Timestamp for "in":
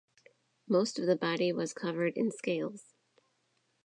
2.17-2.31